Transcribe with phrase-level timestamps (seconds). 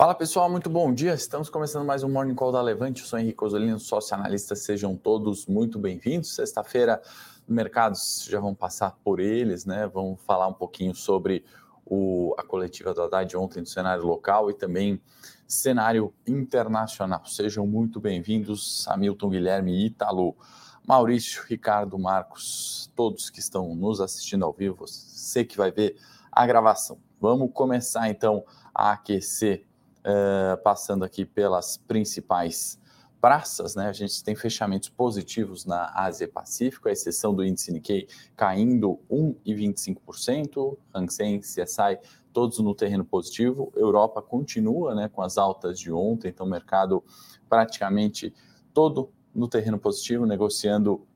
[0.00, 1.12] Fala pessoal, muito bom dia.
[1.12, 3.02] Estamos começando mais um Morning Call da Levante.
[3.02, 4.56] Eu sou Henrique Osolino, sócio analista.
[4.56, 6.34] Sejam todos muito bem-vindos.
[6.34, 7.02] Sexta-feira,
[7.46, 9.86] mercados já vão passar por eles, né?
[9.92, 11.44] Vamos falar um pouquinho sobre
[11.84, 14.98] o, a coletiva do Haddad ontem no cenário local e também
[15.46, 17.26] cenário internacional.
[17.26, 20.34] Sejam muito bem-vindos, Hamilton, Guilherme Italo,
[20.82, 24.86] Maurício, Ricardo, Marcos, todos que estão nos assistindo ao vivo.
[24.86, 25.98] Você que vai ver
[26.32, 26.96] a gravação.
[27.20, 29.68] Vamos começar então a aquecer
[30.00, 32.78] uh, passando aqui pelas principais
[33.20, 33.88] praças, né?
[33.88, 40.76] A gente tem fechamentos positivos na Ásia Pacífico, a exceção do índice Nikkei caindo 1,25%,
[40.94, 41.98] Hang Seng, CSI,
[42.32, 43.72] todos no terreno positivo.
[43.76, 47.04] Europa continua, né, com as altas de ontem, então o mercado
[47.48, 48.32] praticamente
[48.72, 51.06] todo no terreno positivo, negociando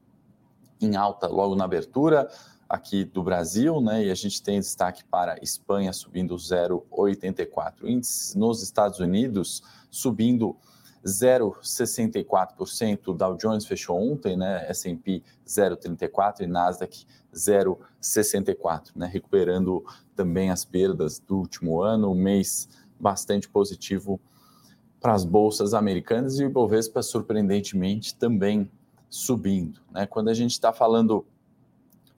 [0.80, 2.28] em alta logo na abertura
[2.74, 4.04] aqui do Brasil, né?
[4.04, 7.84] E a gente tem destaque para Espanha subindo 0,84.
[7.84, 10.56] Índices nos Estados Unidos subindo
[11.04, 13.16] 0,64%.
[13.16, 14.66] Dow Jones fechou ontem, né?
[14.68, 19.06] S&P 0,34 e Nasdaq 0,64, né?
[19.06, 19.84] Recuperando
[20.16, 22.68] também as perdas do último ano, um mês
[22.98, 24.20] bastante positivo
[25.00, 28.70] para as bolsas americanas e o Ibovespa surpreendentemente também
[29.08, 30.06] subindo, né?
[30.06, 31.24] Quando a gente está falando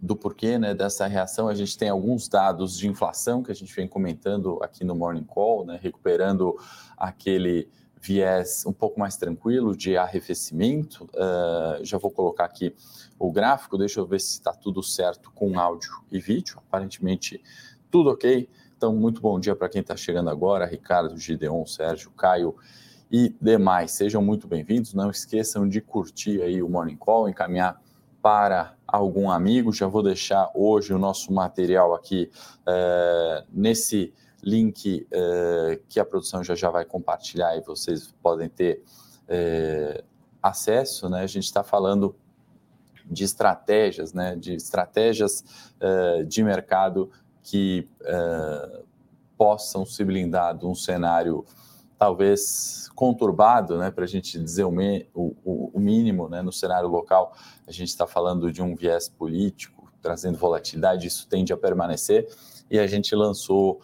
[0.01, 1.49] do porquê né, dessa reação.
[1.49, 5.25] A gente tem alguns dados de inflação que a gente vem comentando aqui no Morning
[5.25, 6.57] Call, né, recuperando
[6.97, 7.69] aquele
[8.01, 11.05] viés um pouco mais tranquilo de arrefecimento.
[11.15, 12.75] Uh, já vou colocar aqui
[13.19, 16.59] o gráfico, deixa eu ver se está tudo certo com áudio e vídeo.
[16.69, 17.43] Aparentemente,
[17.91, 18.49] tudo ok.
[18.77, 22.55] Então, muito bom dia para quem está chegando agora, Ricardo, Gideon, Sérgio, Caio
[23.11, 23.93] e demais.
[23.93, 24.93] Sejam muito bem-vindos.
[24.93, 27.81] Não esqueçam de curtir aí o Morning Call, encaminhar
[28.21, 29.73] para algum amigo.
[29.73, 32.31] Já vou deixar hoje o nosso material aqui
[32.67, 34.13] é, nesse
[34.43, 38.83] link é, que a produção já já vai compartilhar e vocês podem ter
[39.29, 40.03] é,
[40.43, 41.09] acesso.
[41.09, 41.23] Né?
[41.23, 42.15] A gente está falando
[43.05, 44.35] de estratégias, né?
[44.35, 45.45] de estratégias
[46.27, 47.09] de mercado
[47.41, 47.89] que
[49.39, 51.45] possam se blindar de um cenário
[51.99, 56.89] talvez conturbado, né, para a gente dizer o, me, o, o, mínimo né, no cenário
[56.89, 57.35] local,
[57.67, 62.27] a gente está falando de um viés político, trazendo volatilidade, isso tende a permanecer,
[62.71, 63.81] e a gente lançou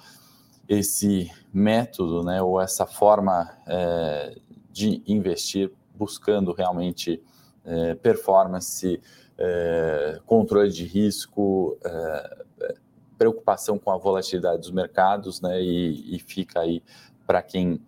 [0.69, 4.37] esse método, né, ou essa forma é,
[4.71, 7.23] de investir, buscando realmente
[7.65, 9.01] é, performance,
[9.37, 12.45] é, controle de risco, é,
[13.19, 16.83] preocupação com a volatilidade dos mercados, né, e, e fica aí
[17.27, 17.81] para quem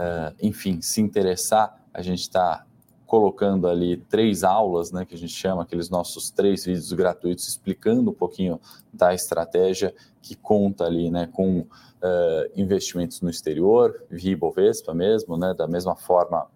[0.00, 2.64] uh, enfim, se interessar, a gente está
[3.06, 8.10] colocando ali três aulas, né, que a gente chama aqueles nossos três vídeos gratuitos explicando
[8.12, 8.60] um pouquinho
[8.92, 9.92] da estratégia
[10.22, 11.66] que conta ali, né, com uh,
[12.54, 16.46] investimentos no exterior, via Bovespa mesmo, né, da mesma forma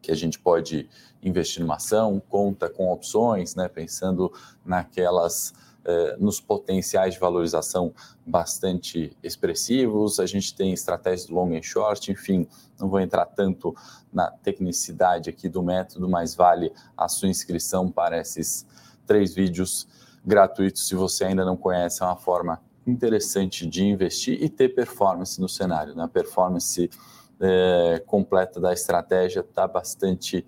[0.00, 0.88] que a gente pode
[1.22, 4.32] investir numa ação, conta com opções, né, pensando
[4.64, 5.52] naquelas
[6.18, 7.92] nos potenciais de valorização
[8.26, 10.20] bastante expressivos.
[10.20, 12.46] A gente tem estratégias do long and short, enfim,
[12.78, 13.74] não vou entrar tanto
[14.12, 18.66] na tecnicidade aqui do método, mas vale a sua inscrição para esses
[19.06, 19.88] três vídeos
[20.24, 20.86] gratuitos.
[20.86, 25.48] Se você ainda não conhece, é uma forma interessante de investir e ter performance no
[25.48, 25.94] cenário.
[25.94, 26.04] Né?
[26.04, 26.90] A performance
[27.40, 30.46] é, completa da estratégia está bastante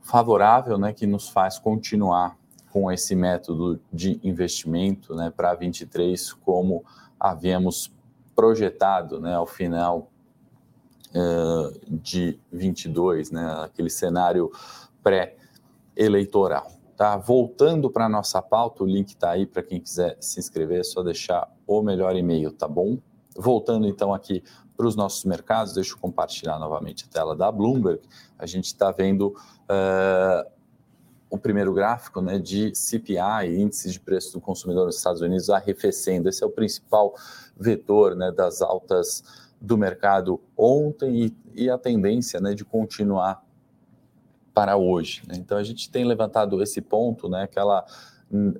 [0.00, 0.92] favorável, né?
[0.92, 2.36] que nos faz continuar
[2.76, 6.84] com esse método de investimento né, para 23, como
[7.18, 7.90] havíamos
[8.34, 10.10] projetado né, ao final
[11.08, 14.52] uh, de 22, né, aquele cenário
[15.02, 16.70] pré-eleitoral.
[16.98, 17.16] Tá?
[17.16, 20.84] Voltando para a nossa pauta, o link está aí para quem quiser se inscrever, é
[20.84, 22.98] só deixar o melhor e-mail, tá bom?
[23.34, 24.44] Voltando então aqui
[24.76, 28.02] para os nossos mercados, deixa eu compartilhar novamente a tela da Bloomberg.
[28.38, 30.55] A gente está vendo uh,
[31.28, 36.28] o primeiro gráfico né, de CPI, índice de preço do consumidor nos Estados Unidos, arrefecendo.
[36.28, 37.14] Esse é o principal
[37.56, 39.24] vetor né, das altas
[39.60, 43.44] do mercado ontem e, e a tendência né, de continuar
[44.54, 45.22] para hoje.
[45.26, 45.34] Né?
[45.36, 47.84] Então a gente tem levantado esse ponto, né, aquela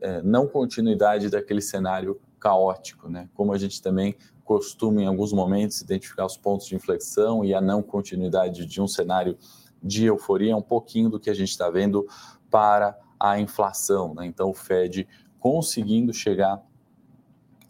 [0.00, 3.28] é, não continuidade daquele cenário caótico, né?
[3.34, 4.14] como a gente também
[4.44, 8.86] costuma em alguns momentos identificar os pontos de inflexão e a não continuidade de um
[8.86, 9.36] cenário
[9.82, 12.06] de euforia, um pouquinho do que a gente está vendo
[12.56, 14.14] para a inflação.
[14.14, 14.25] Né?
[14.25, 15.06] Então, o Fed
[15.38, 16.64] conseguindo chegar,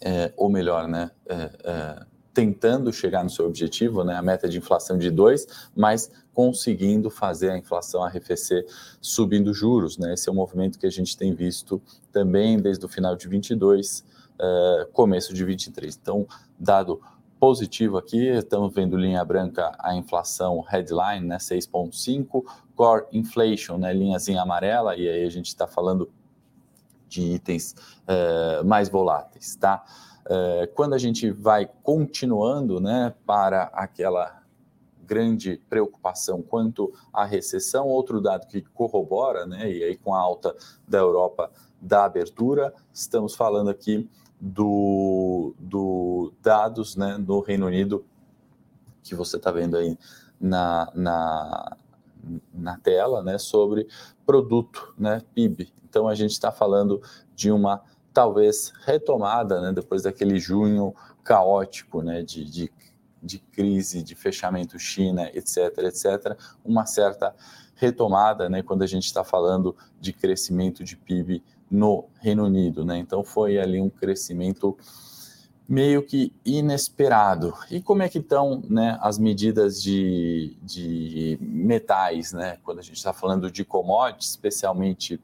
[0.00, 4.58] é, ou melhor, né, é, é, tentando chegar no seu objetivo, né, a meta de
[4.58, 8.64] inflação de 2, mas conseguindo fazer a inflação arrefecer
[9.00, 9.98] subindo juros.
[9.98, 10.14] Né?
[10.14, 11.82] Esse é um movimento que a gente tem visto
[12.12, 14.04] também desde o final de 22,
[14.38, 15.98] é, começo de 23.
[16.00, 17.00] Então, dado
[17.38, 22.44] positivo aqui, estamos vendo linha branca a inflação headline, né, 6,5,
[22.74, 26.10] core inflation, né, linhazinha amarela, e aí a gente está falando
[27.08, 29.84] de itens uh, mais voláteis, tá?
[30.26, 34.42] Uh, quando a gente vai continuando, né, para aquela
[35.06, 40.54] grande preocupação quanto à recessão, outro dado que corrobora, né, e aí com a alta
[40.86, 41.50] da Europa
[41.80, 44.08] da abertura, estamos falando aqui
[44.40, 48.04] do, do dados né, no Reino Unido,
[49.02, 49.96] que você está vendo aí
[50.40, 51.76] na, na,
[52.52, 53.88] na tela, né, sobre
[54.24, 55.72] produto, né, PIB.
[55.88, 57.00] Então, a gente está falando
[57.34, 60.94] de uma, talvez, retomada, né, depois daquele junho
[61.24, 62.72] caótico, né, de, de,
[63.22, 67.34] de crise, de fechamento China, etc., etc., uma certa
[67.74, 72.98] retomada, né, quando a gente está falando de crescimento de PIB no Reino Unido, né?
[72.98, 74.76] Então foi ali um crescimento
[75.68, 77.52] meio que inesperado.
[77.70, 82.58] E como é que estão né, as medidas de, de metais, né?
[82.62, 85.20] Quando a gente está falando de commodities, especialmente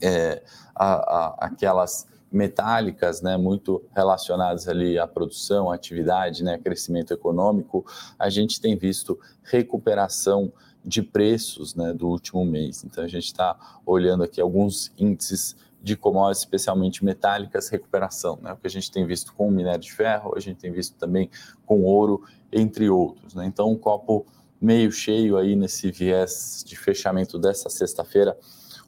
[0.00, 0.42] é,
[0.74, 7.86] a, a, aquelas metálicas, né, muito relacionadas ali à produção, à atividade, né, crescimento econômico,
[8.18, 10.52] a gente tem visto recuperação
[10.84, 12.84] de preços né, do último mês.
[12.84, 18.38] Então, a gente está olhando aqui alguns índices de commodities, especialmente metálicas, recuperação.
[18.42, 18.52] Né?
[18.52, 20.96] O que a gente tem visto com o minério de ferro, a gente tem visto
[20.96, 21.30] também
[21.66, 22.22] com ouro,
[22.52, 23.34] entre outros.
[23.34, 23.46] Né?
[23.46, 24.26] Então, um copo
[24.60, 28.36] meio cheio aí nesse viés de fechamento dessa sexta-feira,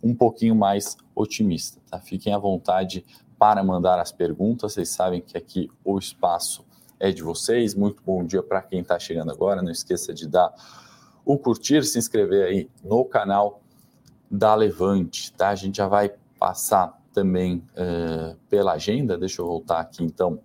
[0.03, 1.81] um pouquinho mais otimista.
[1.91, 2.01] Tá?
[2.01, 3.05] Fiquem à vontade
[3.39, 4.73] para mandar as perguntas.
[4.73, 6.65] Vocês sabem que aqui o espaço
[6.99, 7.75] é de vocês.
[7.75, 9.63] Muito bom dia para quem está chegando agora.
[9.63, 10.55] Não esqueça de dar
[11.27, 13.61] o curtir, se inscrever aí no canal
[14.31, 15.49] da Levante, tá?
[15.49, 19.19] A gente já vai passar também uh, pela agenda.
[19.19, 20.39] Deixa eu voltar aqui então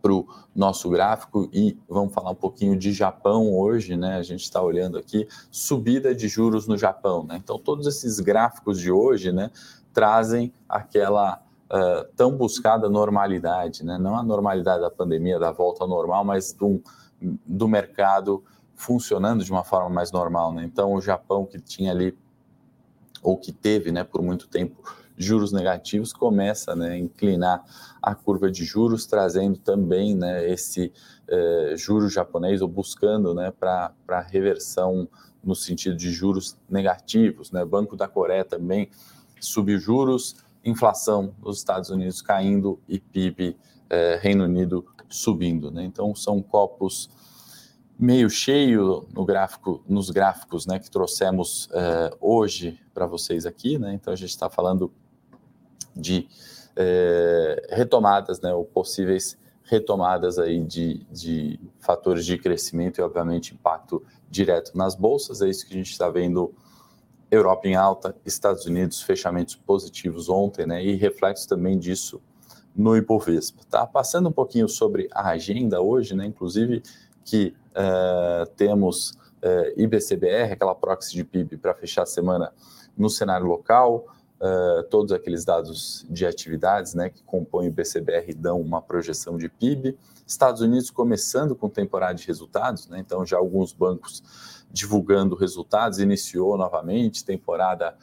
[0.00, 4.16] para o nosso gráfico e vamos falar um pouquinho de Japão hoje, né?
[4.16, 7.36] A gente está olhando aqui subida de juros no Japão, né?
[7.36, 9.50] Então todos esses gráficos de hoje, né,
[9.92, 13.98] trazem aquela uh, tão buscada normalidade, né?
[13.98, 16.80] Não a normalidade da pandemia, da volta ao normal, mas do,
[17.20, 18.42] do mercado
[18.76, 20.52] funcionando de uma forma mais normal.
[20.52, 20.64] Né?
[20.64, 22.16] Então, o Japão, que tinha ali,
[23.22, 24.76] ou que teve né, por muito tempo,
[25.16, 27.64] juros negativos, começa né, a inclinar
[28.02, 30.92] a curva de juros, trazendo também né, esse
[31.26, 35.08] eh, juro japonês, ou buscando né, para reversão
[35.42, 37.50] no sentido de juros negativos.
[37.50, 37.64] Né?
[37.64, 38.90] Banco da Coreia também
[39.40, 43.56] subiu juros, inflação nos Estados Unidos caindo e PIB
[43.88, 45.70] eh, Reino Unido subindo.
[45.70, 45.84] Né?
[45.84, 47.08] Então, são copos
[47.98, 53.78] meio cheio no gráfico, nos gráficos né, que trouxemos uh, hoje para vocês aqui.
[53.78, 53.94] Né?
[53.94, 54.92] Então, a gente está falando
[55.94, 56.28] de
[56.72, 64.02] uh, retomadas, né, ou possíveis retomadas aí de, de fatores de crescimento e, obviamente, impacto
[64.30, 65.40] direto nas bolsas.
[65.40, 66.54] É isso que a gente está vendo.
[67.28, 72.22] Europa em alta, Estados Unidos fechamentos positivos ontem, né, e reflexo também disso
[72.74, 73.62] no Ibovespa.
[73.68, 73.84] Tá?
[73.84, 76.84] Passando um pouquinho sobre a agenda hoje, né, inclusive
[77.24, 82.52] que uh, temos uh, eh, IBCBR, aquela proxy de PIB para fechar a semana
[82.96, 84.06] no cenário local,
[84.40, 89.48] uh, todos aqueles dados de atividades né, que compõem o IBCBR dão uma projeção de
[89.48, 89.96] PIB.
[90.26, 94.22] Estados Unidos começando com temporada de resultados, né, então já alguns bancos
[94.70, 97.96] divulgando resultados, iniciou novamente temporada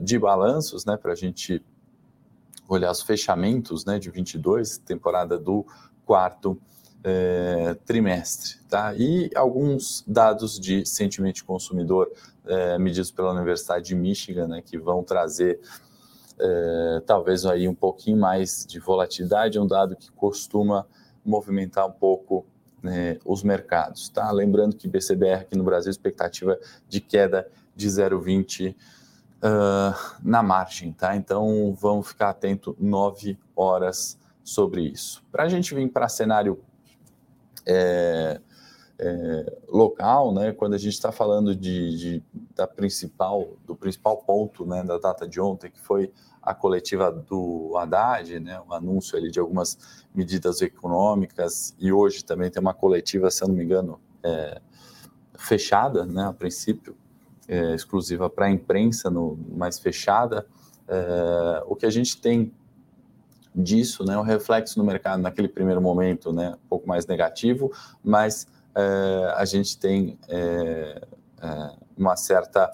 [0.00, 1.62] de balanços né, para a gente
[2.66, 5.66] olhar os fechamentos né, de 22, temporada do
[6.06, 6.58] quarto
[7.04, 8.58] é, trimestre.
[8.68, 8.94] Tá?
[8.94, 12.10] E alguns dados de sentimento consumidor
[12.46, 15.60] é, medidos pela Universidade de Michigan, né, que vão trazer
[16.38, 20.86] é, talvez aí um pouquinho mais de volatilidade, um dado que costuma
[21.24, 22.46] movimentar um pouco
[22.82, 24.08] né, os mercados.
[24.08, 24.30] Tá?
[24.30, 30.92] Lembrando que BCBR aqui no Brasil, expectativa de queda de 0,20 uh, na margem.
[30.92, 31.14] Tá?
[31.14, 35.22] Então vamos ficar atento 9 horas sobre isso.
[35.30, 36.58] Para a gente vir para cenário
[37.66, 38.40] é,
[38.98, 42.22] é, local, né, quando a gente está falando de, de,
[42.54, 46.12] da principal, do principal ponto né, da data de ontem, que foi
[46.42, 52.50] a coletiva do Haddad, né, o anúncio ali de algumas medidas econômicas, e hoje também
[52.50, 54.60] tem uma coletiva, se eu não me engano, é,
[55.38, 56.94] fechada, né, a princípio,
[57.48, 60.46] é, exclusiva para a imprensa, no, mais fechada.
[60.86, 62.52] É, o que a gente tem
[63.54, 68.46] disso, né, o reflexo no mercado naquele primeiro momento, né, um pouco mais negativo, mas
[68.74, 71.02] é, a gente tem é,
[71.42, 72.70] é, uma certa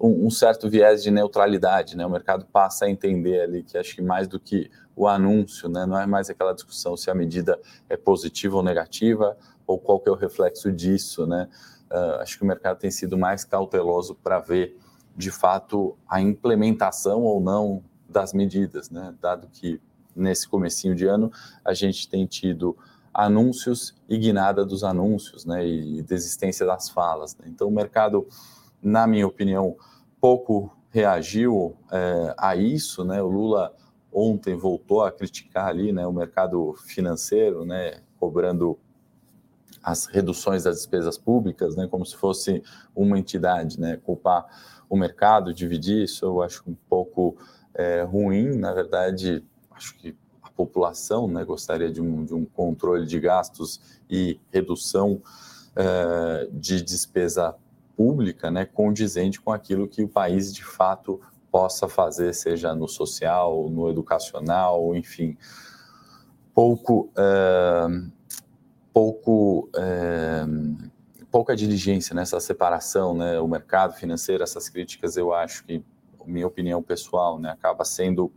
[0.00, 2.04] um, um, certo viés de neutralidade, né?
[2.04, 5.86] O mercado passa a entender ali que acho que mais do que o anúncio, né?
[5.86, 10.08] Não é mais aquela discussão se a medida é positiva ou negativa ou qual que
[10.08, 11.48] é o reflexo disso, né?
[11.90, 14.76] Uh, acho que o mercado tem sido mais cauteloso para ver
[15.16, 19.14] de fato a implementação ou não das medidas, né?
[19.20, 19.80] Dado que
[20.14, 21.30] nesse comecinho de ano
[21.64, 22.76] a gente tem tido
[23.12, 25.66] anúncios e guinada dos anúncios, né?
[25.66, 27.36] E desistência das falas.
[27.36, 27.46] Né?
[27.48, 28.26] Então o mercado,
[28.82, 29.76] na minha opinião,
[30.20, 33.22] pouco reagiu é, a isso, né?
[33.22, 33.74] O Lula
[34.12, 36.06] ontem voltou a criticar ali, né?
[36.06, 38.00] O mercado financeiro, né?
[38.18, 38.78] Cobrando
[39.84, 42.62] as reduções das despesas públicas, né, como se fosse
[42.96, 44.46] uma entidade, né, culpar
[44.88, 47.36] o mercado, dividir isso, eu acho um pouco
[47.74, 49.44] é, ruim, na verdade,
[49.84, 55.20] acho que a população, né, gostaria de um, de um controle de gastos e redução
[55.76, 57.54] é, de despesa
[57.96, 63.68] pública, né, condizente com aquilo que o país de fato possa fazer, seja no social,
[63.68, 65.36] no educacional, enfim,
[66.52, 67.86] pouco é,
[68.92, 70.44] pouco é,
[71.30, 73.40] pouca diligência nessa separação, né?
[73.40, 75.82] O mercado financeiro, essas críticas, eu acho que,
[76.26, 78.32] minha opinião pessoal, né, acaba sendo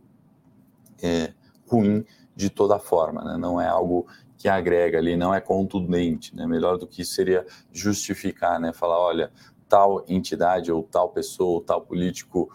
[1.02, 1.32] é,
[1.66, 3.36] ruim de toda forma, né?
[3.36, 6.46] Não é algo que agrega ali, não é contundente, né?
[6.46, 8.72] Melhor do que seria justificar, né?
[8.72, 9.32] Falar, olha,
[9.68, 12.50] tal entidade ou tal pessoa ou tal político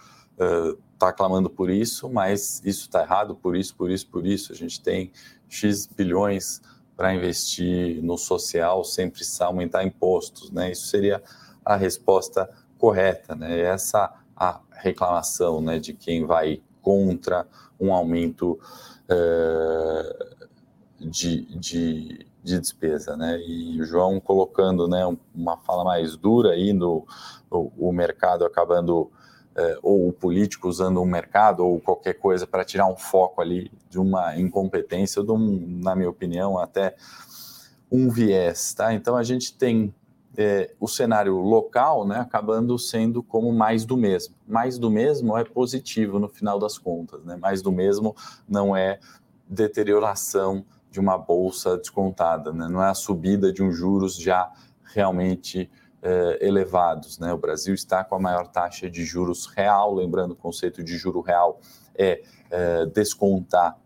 [0.93, 4.51] está uh, clamando por isso, mas isso está errado por isso, por isso, por isso.
[4.51, 5.11] A gente tem
[5.47, 6.61] X bilhões
[6.95, 10.71] para investir no social sem precisar aumentar impostos, né?
[10.71, 11.21] Isso seria
[11.65, 13.59] a resposta correta, né?
[13.59, 17.47] Essa a reclamação, né, de quem vai contra
[17.83, 18.59] um aumento
[19.09, 20.35] uh,
[20.99, 23.39] de, de, de, despesa, né?
[23.39, 25.03] E o João colocando, né,
[25.35, 27.05] uma fala mais dura aí no
[27.49, 29.11] o, o mercado acabando
[29.55, 33.71] é, ou o político usando o mercado ou qualquer coisa para tirar um foco ali
[33.89, 36.95] de uma incompetência, de um, na minha opinião, até
[37.91, 38.93] um viés, tá?
[38.93, 39.93] Então a gente tem
[40.35, 44.35] é, o cenário local, né, acabando sendo como mais do mesmo.
[44.47, 47.35] Mais do mesmo é positivo no final das contas, né?
[47.35, 48.15] Mais do mesmo
[48.47, 48.99] não é
[49.47, 52.67] deterioração de uma bolsa descontada, né?
[52.67, 54.51] Não é a subida de um juros já
[54.83, 55.69] realmente
[56.05, 57.17] eh, elevados.
[57.17, 57.31] Né?
[57.31, 61.21] O Brasil está com a maior taxa de juros real, lembrando o conceito de juro
[61.21, 61.61] real
[61.95, 62.21] é,
[62.51, 63.77] é descontar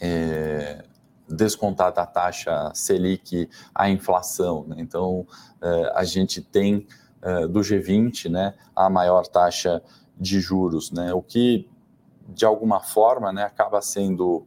[0.00, 0.84] é,
[1.28, 4.64] descontar da taxa Selic a inflação.
[4.66, 4.76] Né?
[4.78, 5.26] Então,
[5.60, 6.86] é, a gente tem
[7.22, 9.82] é, do G20 né, a maior taxa
[10.16, 11.12] de juros, né?
[11.12, 11.68] o que,
[12.28, 14.46] de alguma forma, né, acaba sendo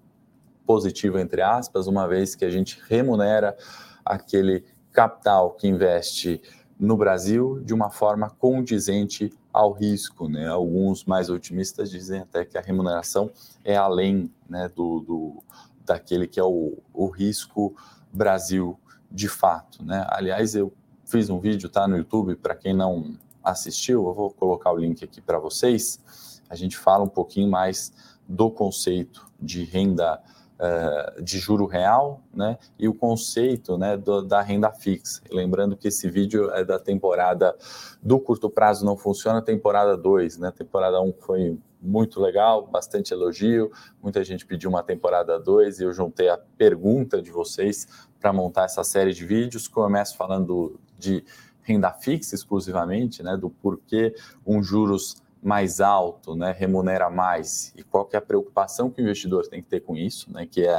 [0.65, 3.57] positivo, entre aspas, uma vez que a gente remunera
[4.05, 6.41] aquele capital que investe
[6.79, 10.27] no Brasil de uma forma condizente ao risco.
[10.27, 10.48] Né?
[10.48, 13.31] Alguns mais otimistas dizem até que a remuneração
[13.63, 15.43] é além né, do, do,
[15.88, 17.75] daquele que é o, o risco
[18.13, 18.79] Brasil
[19.10, 19.84] de fato.
[19.84, 20.06] Né?
[20.10, 20.72] Aliás, eu
[21.06, 25.03] fiz um vídeo, tá no YouTube, para quem não assistiu, eu vou colocar o link
[25.03, 26.41] aqui para vocês.
[26.50, 27.94] A gente fala um pouquinho mais
[28.27, 30.22] do conceito de renda
[30.59, 35.21] uh, de juro real, né, e o conceito, né, do, da renda fixa.
[35.31, 37.55] Lembrando que esse vídeo é da temporada
[38.01, 43.13] do curto prazo não funciona, temporada 2, né, temporada 1 um foi muito legal, bastante
[43.13, 43.71] elogio,
[44.01, 47.87] muita gente pediu uma temporada 2 e eu juntei a pergunta de vocês
[48.19, 51.23] para montar essa série de vídeos, começo falando de
[51.61, 58.03] renda fixa exclusivamente, né, do porquê um juros mais alto, né, remunera mais, e qual
[58.03, 60.77] que é a preocupação que o investidor tem que ter com isso, né, que é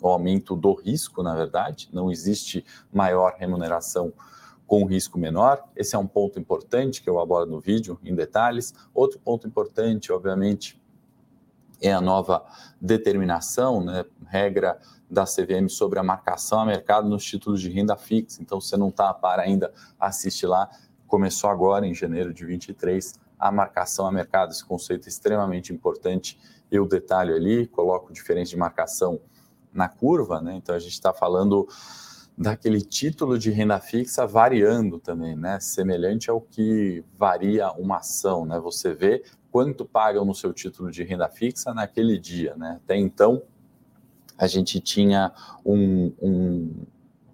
[0.00, 4.12] o aumento do risco, na verdade, não existe maior remuneração
[4.64, 5.64] com risco menor.
[5.74, 8.72] Esse é um ponto importante que eu abordo no vídeo em detalhes.
[8.94, 10.80] Outro ponto importante, obviamente,
[11.80, 12.44] é a nova
[12.80, 14.78] determinação, né, regra
[15.10, 18.40] da CVM sobre a marcação a mercado nos títulos de renda fixa.
[18.40, 20.70] Então, você não está para ainda assistir lá,
[21.08, 26.38] começou agora em janeiro de 23 a marcação a mercado, esse conceito é extremamente importante.
[26.70, 29.20] Eu detalho ali, coloco diferença de marcação
[29.72, 30.54] na curva, né?
[30.56, 31.68] Então a gente está falando
[32.36, 35.60] daquele título de renda fixa variando também, né?
[35.60, 38.58] Semelhante ao que varia uma ação, né?
[38.60, 42.80] Você vê quanto pagam no seu título de renda fixa naquele dia, né?
[42.82, 43.42] Até então
[44.36, 45.32] a gente tinha
[45.64, 46.86] um, um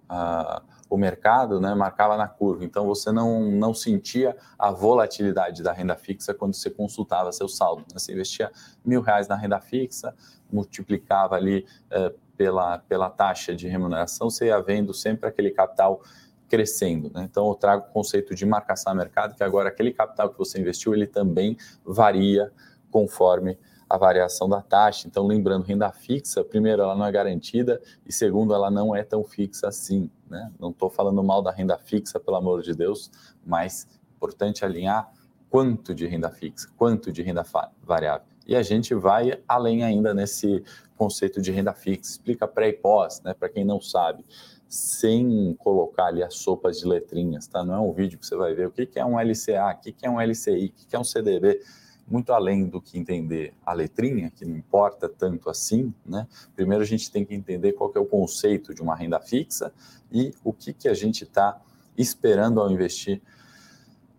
[0.09, 0.61] uh,
[0.93, 5.95] o mercado né, marcava na curva, então você não, não sentia a volatilidade da renda
[5.95, 7.81] fixa quando você consultava seu saldo.
[7.81, 7.97] Né?
[7.97, 8.51] Você investia
[8.85, 10.13] mil reais na renda fixa,
[10.51, 15.99] multiplicava ali eh, pela, pela taxa de remuneração, você ia vendo sempre aquele capital
[16.47, 17.09] crescendo.
[17.11, 17.23] Né?
[17.23, 20.61] Então, eu trago o conceito de marcação a mercado, que agora aquele capital que você
[20.61, 22.51] investiu, ele também varia
[22.91, 23.57] conforme
[23.93, 25.07] a variação da taxa.
[25.07, 29.23] Então, lembrando, renda fixa, primeiro, ela não é garantida e segundo, ela não é tão
[29.23, 30.09] fixa assim.
[30.27, 30.51] Né?
[30.59, 33.11] Não estou falando mal da renda fixa, pelo amor de Deus,
[33.45, 35.13] mas importante alinhar
[35.47, 37.45] quanto de renda fixa, quanto de renda
[37.83, 38.25] variável.
[38.47, 40.63] E a gente vai além ainda nesse
[40.97, 44.25] conceito de renda fixa, explica pré e pós, né, para quem não sabe,
[44.67, 47.63] sem colocar ali as sopas de letrinhas, tá?
[47.63, 49.95] Não é um vídeo que você vai ver o que, é um LCA, o que,
[50.01, 51.61] é um LCI, o que é um CDB,
[52.07, 56.27] muito além do que entender a letrinha, que não importa tanto assim, né?
[56.55, 59.73] Primeiro a gente tem que entender qual que é o conceito de uma renda fixa
[60.11, 61.59] e o que, que a gente está
[61.97, 63.21] esperando ao investir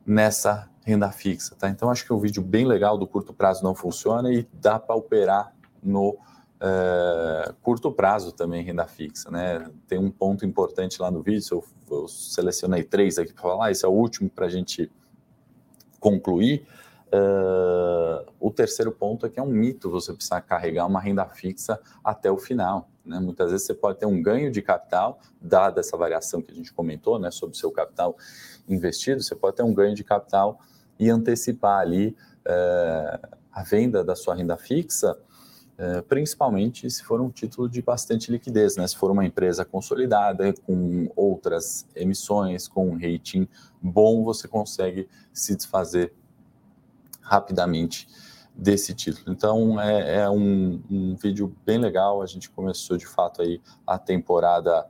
[0.07, 1.69] nessa renda fixa, tá?
[1.69, 4.79] Então acho que é um vídeo bem legal do curto prazo não funciona e dá
[4.79, 6.17] para operar no
[6.61, 9.71] é, curto prazo também renda fixa, né?
[9.87, 13.85] Tem um ponto importante lá no vídeo, eu, eu selecionei três aqui para falar, esse
[13.85, 14.91] é o último para a gente
[15.99, 16.67] concluir.
[17.12, 21.80] Uh, o terceiro ponto é que é um mito você precisar carregar uma renda fixa
[22.02, 22.88] até o final.
[23.04, 23.21] Né?
[23.21, 26.73] Muitas vezes você pode ter um ganho de capital, dada essa variação que a gente
[26.73, 28.17] comentou né, sobre o seu capital
[28.69, 30.58] investido, você pode ter um ganho de capital
[30.99, 33.21] e antecipar ali é,
[33.52, 35.17] a venda da sua renda fixa,
[35.76, 38.86] é, principalmente se for um título de bastante liquidez, né?
[38.86, 43.49] Se for uma empresa consolidada, com outras emissões, com um rating
[43.82, 46.14] bom, você consegue se desfazer
[47.25, 48.06] rapidamente
[48.54, 49.32] desse título.
[49.32, 52.23] Então é, é um, um, vídeo bem legal.
[52.23, 54.87] A gente começou de fato aí a temporada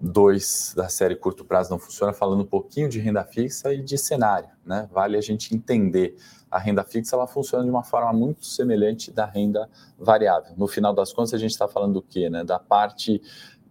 [0.00, 3.82] 2 é, da série Curto Prazo Não Funciona, falando um pouquinho de renda fixa e
[3.82, 4.48] de cenário.
[4.64, 4.88] Né?
[4.90, 6.16] Vale a gente entender.
[6.50, 10.52] A renda fixa ela funciona de uma forma muito semelhante da renda variável.
[10.56, 12.28] No final das contas, a gente está falando do quê?
[12.28, 12.42] Né?
[12.42, 13.22] Da parte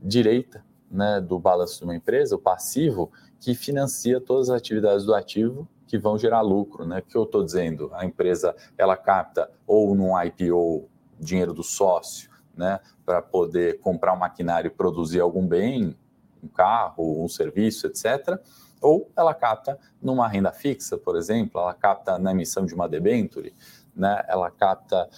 [0.01, 5.13] direita né, do balanço de uma empresa, o passivo, que financia todas as atividades do
[5.13, 6.99] ativo que vão gerar lucro, né?
[6.99, 7.89] O que eu estou dizendo?
[7.93, 10.87] A empresa ela capta ou num IPO
[11.19, 15.97] dinheiro do sócio, né, para poder comprar um maquinário e produzir algum bem,
[16.43, 18.39] um carro, um serviço, etc.
[18.79, 23.53] Ou ela capta numa renda fixa, por exemplo, ela capta na emissão de uma debenture,
[23.95, 25.09] né, ela capta,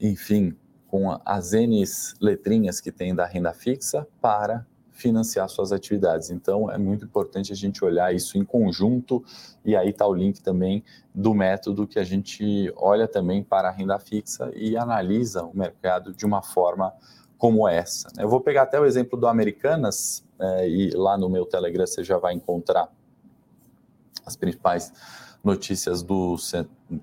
[0.00, 0.56] enfim,
[0.88, 1.84] com as N
[2.20, 4.66] letrinhas que tem da renda fixa para
[4.96, 6.30] financiar suas atividades.
[6.30, 9.22] Então, é muito importante a gente olhar isso em conjunto,
[9.64, 10.82] e aí está o link também
[11.14, 16.14] do método que a gente olha também para a renda fixa e analisa o mercado
[16.14, 16.92] de uma forma
[17.36, 18.08] como essa.
[18.18, 22.02] Eu vou pegar até o exemplo do Americanas, é, e lá no meu Telegram você
[22.02, 22.90] já vai encontrar
[24.24, 24.92] as principais
[25.44, 26.36] notícias do,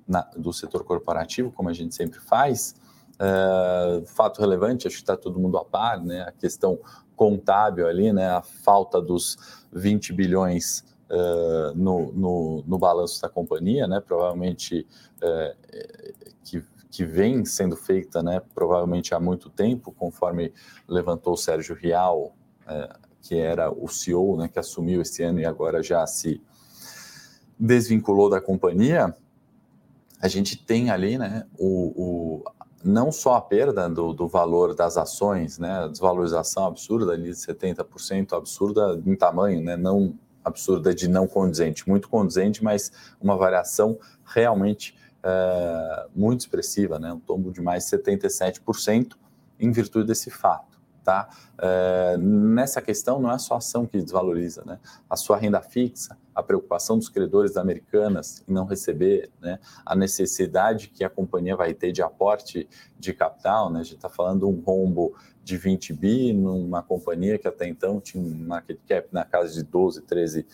[0.07, 2.75] na, do setor corporativo, como a gente sempre faz.
[3.19, 6.23] É, fato relevante, acho que está todo mundo a par, né?
[6.23, 6.79] A questão
[7.15, 9.37] contábil ali, né, a falta dos
[9.71, 14.87] 20 bilhões uh, no, no, no, balanço da companhia, né, provavelmente
[15.21, 20.53] uh, que, que vem sendo feita, né, provavelmente há muito tempo, conforme
[20.87, 22.35] levantou o Sérgio Rial,
[22.67, 26.41] uh, que era o CEO, né, que assumiu esse ano e agora já se
[27.57, 29.15] desvinculou da companhia,
[30.21, 32.43] a gente tem ali né, o, o,
[32.83, 37.35] não só a perda do, do, valor das ações, né, a desvalorização absurda ali de
[37.35, 42.91] 70%, absurda em tamanho, né, não absurda de não condizente, muito condizente, mas
[43.21, 49.13] uma variação realmente é, muito expressiva, né, um tombo de mais 77%
[49.59, 50.72] em virtude desse fato.
[51.03, 51.27] Tá?
[51.57, 54.79] É, nessa questão, não é só a ação que desvaloriza, né?
[55.09, 59.59] A sua renda fixa, a preocupação dos credores Americanas em não receber, né?
[59.85, 63.81] A necessidade que a companhia vai ter de aporte de capital, né?
[63.81, 65.13] A gente está falando um rombo
[65.43, 69.63] de 20 bi numa companhia que até então tinha um market cap na casa de
[69.63, 70.45] 12, 13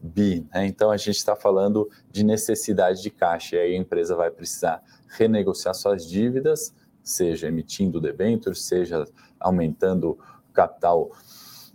[0.00, 0.66] bi, né?
[0.66, 4.82] Então a gente está falando de necessidade de caixa e aí a empresa vai precisar
[5.08, 6.72] renegociar suas dívidas,
[7.06, 9.06] seja emitindo debêntures, seja
[9.38, 10.18] aumentando
[10.52, 11.10] capital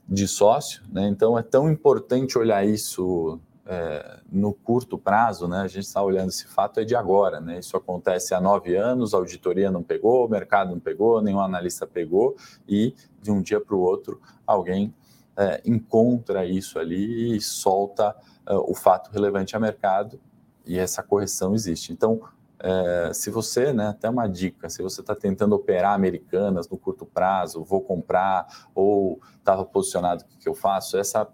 [0.08, 1.08] de sócio, né?
[1.08, 5.62] Então é tão importante olhar isso é, no curto prazo, né?
[5.62, 7.60] A gente está olhando esse fato é de agora, né?
[7.60, 11.88] Isso acontece há nove anos, a auditoria não pegou, o mercado não pegou, nenhum analista
[11.88, 12.36] pegou
[12.67, 14.94] e de um dia para o outro alguém
[15.38, 18.13] é, encontra isso ali e solta
[18.46, 20.20] é, o fato relevante a mercado
[20.65, 21.94] e essa correção existe.
[21.94, 22.20] Então
[22.63, 27.06] é, se você, né, até uma dica, se você está tentando operar americanas no curto
[27.06, 30.97] prazo, vou comprar, ou estava posicionado, o que, eu faço?
[30.97, 31.28] Essa é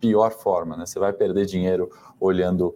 [0.00, 0.86] pior forma, né?
[0.86, 2.74] Você vai perder dinheiro olhando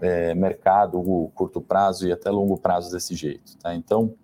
[0.00, 3.72] é, mercado, o curto prazo e até longo prazo desse jeito, tá?
[3.74, 4.14] Então,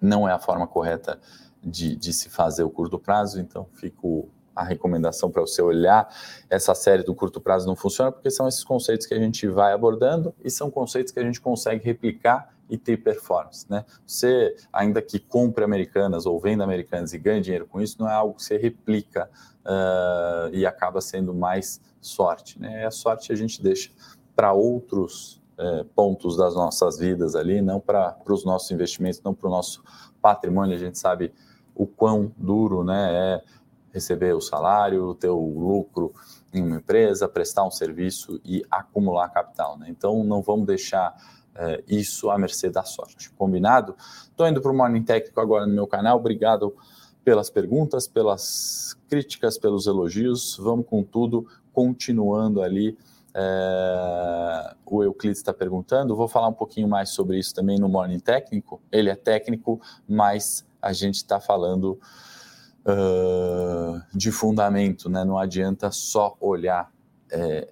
[0.00, 1.18] não é a forma correta
[1.62, 4.28] de, de se fazer o curto prazo, então fica o
[4.60, 6.08] a recomendação para você olhar
[6.50, 9.72] essa série do curto prazo não funciona, porque são esses conceitos que a gente vai
[9.72, 13.84] abordando e são conceitos que a gente consegue replicar e ter performance, né?
[14.06, 18.12] Você, ainda que compre americanas ou venda americanas e ganhe dinheiro com isso, não é
[18.12, 19.28] algo que você replica
[19.64, 22.86] uh, e acaba sendo mais sorte, né?
[22.86, 23.90] A sorte a gente deixa
[24.36, 29.48] para outros uh, pontos das nossas vidas ali, não para os nossos investimentos, não para
[29.48, 29.82] o nosso
[30.22, 30.76] patrimônio.
[30.76, 31.32] A gente sabe
[31.74, 33.42] o quão duro, né, é
[33.92, 36.12] receber o salário, o lucro
[36.52, 39.86] em uma empresa, prestar um serviço e acumular capital, né?
[39.88, 41.14] Então não vamos deixar
[41.54, 43.30] é, isso à mercê da sorte.
[43.30, 43.94] Combinado?
[44.24, 46.18] Estou indo para o Morning Técnico agora no meu canal.
[46.18, 46.74] Obrigado
[47.24, 50.56] pelas perguntas, pelas críticas, pelos elogios.
[50.58, 52.96] Vamos com tudo, continuando ali.
[53.32, 56.16] É, o Euclides está perguntando.
[56.16, 58.80] Vou falar um pouquinho mais sobre isso também no Morning Técnico.
[58.90, 62.00] Ele é técnico, mas a gente está falando
[62.86, 65.24] uh, de fundamento, né?
[65.24, 66.90] Não adianta só olhar
[67.30, 67.68] é,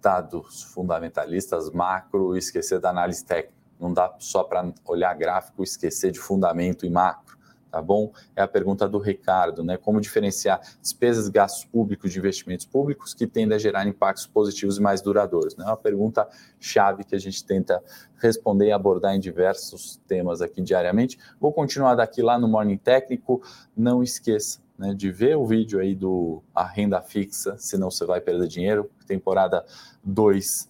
[0.00, 3.58] dados fundamentalistas macro e esquecer da análise técnica.
[3.78, 7.38] Não dá só para olhar gráfico e esquecer de fundamento e macro,
[7.70, 8.12] tá bom?
[8.34, 9.76] É a pergunta do Ricardo, né?
[9.76, 14.82] Como diferenciar despesas gastos públicos de investimentos públicos que tendem a gerar impactos positivos e
[14.82, 15.56] mais duradouros?
[15.56, 15.64] Né?
[15.64, 16.28] É uma pergunta
[16.58, 17.82] chave que a gente tenta
[18.16, 21.18] responder e abordar em diversos temas aqui diariamente.
[21.40, 23.42] Vou continuar daqui lá no Morning Técnico.
[23.76, 28.20] Não esqueça né, de ver o vídeo aí do a renda fixa, senão você vai
[28.20, 28.90] perder dinheiro.
[29.06, 29.64] Temporada
[30.02, 30.68] 2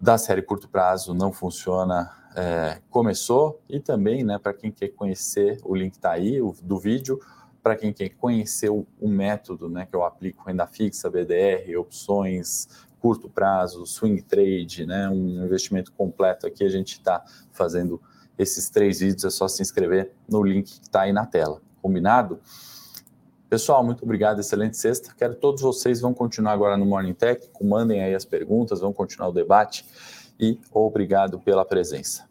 [0.00, 3.60] da série curto prazo não funciona, é, começou.
[3.68, 7.20] E também, né, para quem quer conhecer, o link está aí, o, do vídeo.
[7.62, 12.68] Para quem quer conhecer o, o, método né, que eu aplico, renda fixa, BDR, opções,
[13.00, 18.00] curto prazo, swing trade, né, um investimento completo aqui, a gente está fazendo
[18.36, 21.62] esses três vídeos, é só se inscrever no link que está aí na tela.
[21.80, 22.38] Combinado?
[23.48, 25.14] Pessoal, muito obrigado, excelente sexta.
[25.16, 28.92] Quero que todos vocês vão continuar agora no Morning Tech, mandem aí as perguntas, vão
[28.92, 29.86] continuar o debate
[30.38, 32.28] e obrigado pela presença.